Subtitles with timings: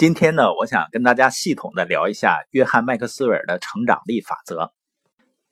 [0.00, 4.72] 今天呢，我想跟大家系统的聊一下约翰麦克斯韦尔的成长力法则，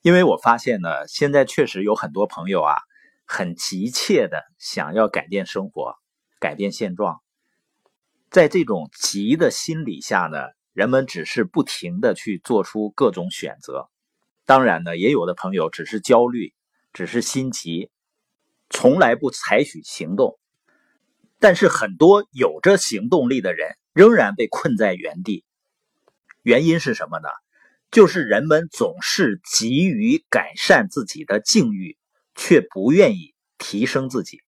[0.01, 2.77] 因为我发现呢，现在确实有很多朋友啊，
[3.27, 5.97] 很急切的想要改变生活、
[6.41, 7.21] 改变现状，
[8.31, 10.39] 在这种急的心理下呢，
[10.73, 13.91] 人们只是不停的去做出各种选择，
[14.47, 16.55] 当然呢，也有的朋友只是焦虑，
[16.95, 17.91] 只是心急，
[18.71, 20.39] 从来不采取行动。
[21.39, 25.45] 但是很多有着行动力的人仍然被困在原地，
[26.45, 27.29] 原因是什么呢？
[27.91, 31.99] 就是人们总是急于改善自己的境遇，
[32.37, 34.41] 却不愿意提升自己。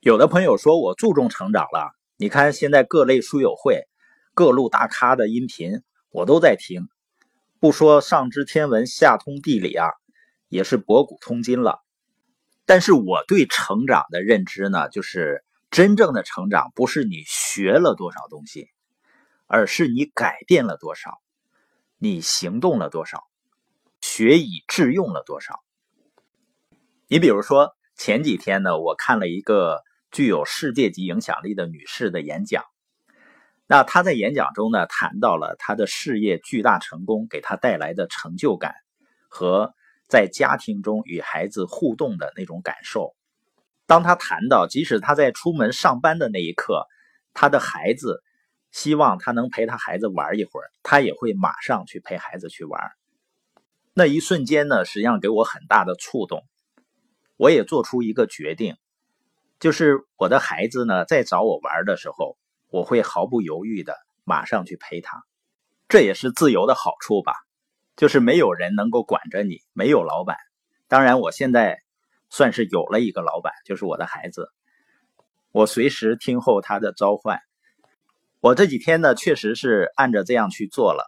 [0.00, 3.84] 有的朋友说我注重成长了，你看现在各类书友会、
[4.34, 6.88] 各路大咖的音频我都在听，
[7.60, 9.86] 不说上知天文下通地理啊，
[10.48, 11.78] 也是博古通今了。
[12.66, 15.44] 但是我对成长的认知呢，就是。
[15.70, 18.68] 真正的成长不是你学了多少东西，
[19.46, 21.20] 而是你改变了多少，
[21.98, 23.24] 你行动了多少，
[24.00, 25.62] 学以致用了多少。
[27.06, 32.64] 你比如说前几天呢，我看了一个具有世界级影响力的女士的演讲，
[33.66, 38.74] 那她在演讲中呢，谈到了她的事业巨大成功给她带来的成就感
[39.28, 39.74] 和
[40.08, 43.14] 在家庭中与孩子互动的那种感受。
[43.86, 46.86] 当她谈到，即使她在出门上班的那一刻，
[47.32, 48.22] 她的孩子
[48.74, 52.90] 希望他能陪他孩子玩一会儿，他也会马上去陪孩子去玩。
[53.92, 56.42] 那一瞬间呢，实际上给我很大的触动。
[57.36, 58.76] 我也做出一个决定，
[59.60, 62.36] 就是我的孩子呢在找我玩的时候，
[62.68, 63.94] 我会毫不犹豫的
[64.24, 65.22] 马上去陪他。
[65.88, 67.32] 这也是自由的好处吧，
[67.94, 70.36] 就是没有人能够管着你，没有老板。
[70.88, 71.80] 当然，我现在。
[72.30, 74.50] 算是有了一个老板，就是我的孩子。
[75.52, 77.38] 我随时听候他的召唤。
[78.44, 81.06] 我这几天呢，确实是按着这样去做了。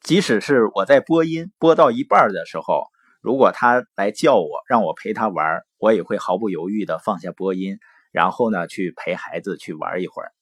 [0.00, 2.86] 即使是我在播音播到一半的时候，
[3.20, 7.76] 如果他来叫我，让我陪他玩，我也会毫不犹豫的放下播音，
[8.10, 10.32] 然后呢去陪孩子去玩一会儿。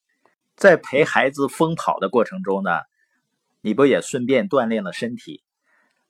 [0.54, 2.70] 在陪孩子疯跑的过程中呢，
[3.60, 5.42] 你不也顺便锻炼了身体？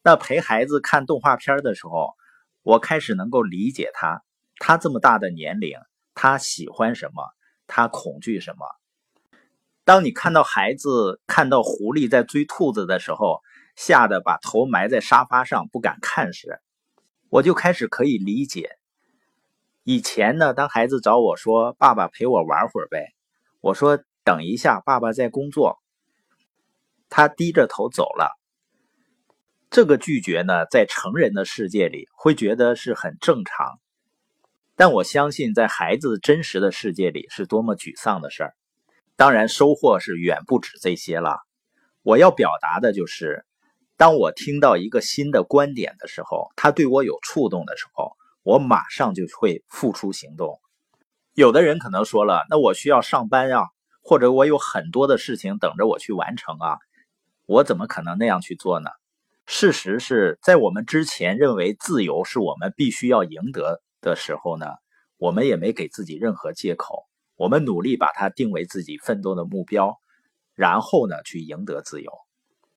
[0.02, 2.12] 那陪孩子看动画片的时候。
[2.62, 4.22] 我开始能够理解他，
[4.58, 5.78] 他这么大的年龄，
[6.14, 7.22] 他喜欢什么，
[7.66, 8.66] 他恐惧什么。
[9.84, 13.40] 当你看到孩子看到狐狸在追兔子的时候，
[13.76, 16.58] 吓得把头埋在沙发上不敢看时，
[17.28, 18.78] 我就开始可以理解。
[19.82, 23.08] 以前呢，当孩子找我说：“爸爸陪我玩会儿呗。”
[23.60, 25.78] 我说：“等一下，爸爸在工作。”
[27.10, 28.38] 他低着头走了。
[29.68, 33.78] 这个拒绝呢，在成人的世界里会觉得是很正常，
[34.76, 38.54] 但我相信在孩子真实的世界里是多么沮丧的事儿。
[39.16, 41.38] 当然，收获是远不止这些了。
[42.02, 43.44] 我要表达的就是，
[43.96, 50.60] 当我听到一个新的观点的时候，他对我有触动的时候，我马上就会付出行动。
[51.32, 53.66] 有的人可能说了，那我需要上班啊，
[54.02, 56.78] 或者我有很多的事情等着我去完成啊，
[57.46, 58.90] 我怎么可能那样去做呢？
[59.46, 64.66] 事实是在我们之前认为自由是我们必须要赢得的时候呢，
[65.18, 67.04] 我们也没给自己任何借口。
[67.36, 69.98] 我们努力把它定为自己奋斗的目标，
[70.54, 72.12] 然后呢去赢得自由。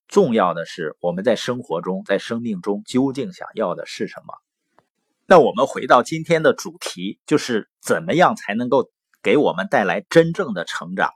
[0.07, 4.33] 重要的是我们在生活中、在生命中究竟想要的是什么？
[5.25, 8.89] 那我们回到今天的主题，就是怎么样才能够
[9.21, 11.11] 给我们带来真正的成长？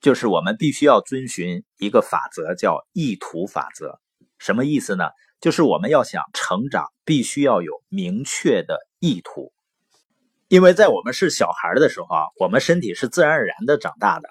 [0.00, 4.00] 就是我们必须要遵循一个法则，叫意图法则。
[4.38, 5.04] 什么意思呢？
[5.40, 9.52] 就是我们要想成长，必须要有明确的意图。
[10.52, 14.28] 因为在我们是小孩的时候啊，我们身体是自然而然的长大的，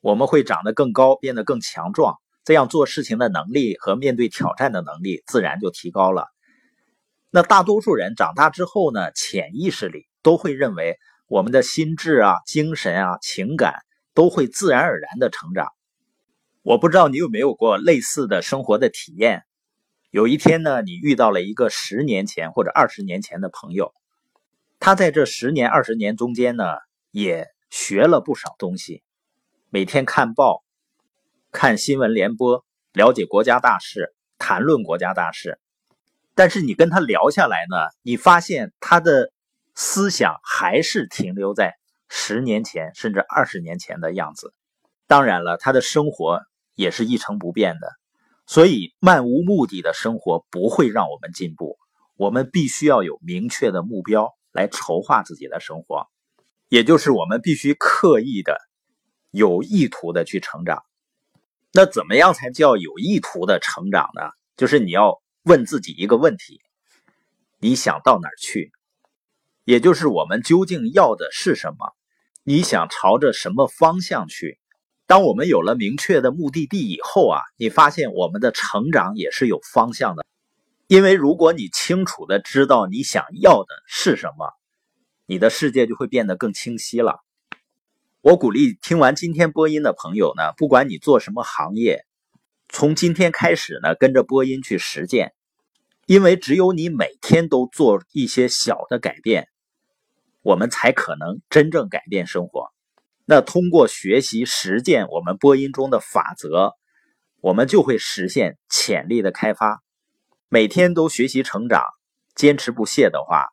[0.00, 6.26] 我们会长得更高，变得更强壮，这样做事情的能力和面对挑战的能力自然就提高了。
[7.30, 10.98] 那大多数人长大之后呢，潜意识里都会认为
[11.28, 13.76] 我们的心智啊、精神啊、情感
[14.12, 15.68] 都会自然而然的成长。
[16.62, 19.44] 我不知道你有没有过类似的生活的体验。
[20.10, 23.94] 有一天呢，你遇到了一个十年前或者二十年前的朋友，
[24.84, 26.64] 他在这十年二十年中间呢，
[27.10, 29.02] 也学了不少东西，
[29.70, 30.62] 每天看报、
[31.50, 35.58] 看新闻联播，了解国家大事，谈论国家大事。
[36.34, 39.32] 但是你跟他聊下来呢，你发现他的
[39.74, 41.72] 思想还是停留在
[42.10, 44.52] 十年前甚至二十年前的样子。
[45.06, 46.42] 当然了，他的生活。
[46.74, 47.88] 也是一成不变的，
[48.46, 51.78] 所以漫无目的的生活不会让我们进步。
[52.16, 56.08] 我们必须要有明确的目标来筹划自己的生活，
[56.68, 58.56] 也就是我们必须刻意的
[59.32, 60.84] 有意图的去成长。
[61.72, 64.22] 那怎么样才叫有意图的成长呢？
[64.56, 66.60] 就是你要问自己一个问题：
[67.58, 68.70] 你想到哪儿去？
[69.64, 71.92] 也就是我们究竟要的是什么？
[72.44, 74.60] 你想朝着什么方向去？
[75.06, 80.24] 当我们有了明确的目的地以后啊，你发现我们的成长也是有方向的。
[80.86, 84.52] 因为如果你清楚的知道你想要的是什么，
[85.26, 87.20] 你的世界就会变得更清晰了。
[88.20, 92.04] 我鼓励听完今天播音的朋友呢，不管你做什么行业，
[92.68, 95.32] 从今天开始呢，跟着播音去实践。
[96.06, 99.48] 因为只有你每天都做一些小的改变，
[100.42, 102.72] 我们才可能真正改变生活。
[103.24, 106.74] 那通过学习实践我们播音中的法则，
[107.40, 109.83] 我们就会实现潜力的开发。
[110.48, 111.82] 每天都学习成长，
[112.34, 113.48] 坚持不懈的话，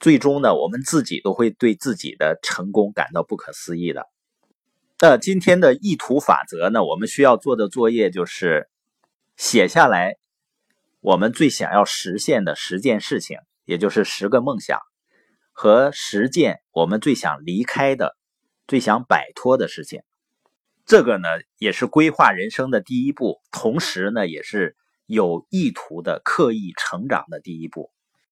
[0.00, 4.06] 最终呢，我们自己都会对自己的成功感到不可思议的。
[5.00, 8.68] 那今天的意图法则呢，我们需要做的作业就是
[9.36, 10.16] 写下来
[11.00, 14.78] 我们最想要实现的十件事情，也就是十个梦想
[15.52, 18.16] 和十件我们最想离开的。
[18.68, 20.02] 最想摆脱的事情，
[20.86, 24.76] 这个呢也是规划人生的第一步，同时呢也是
[25.12, 27.90] 有意图的刻意成长的第一步。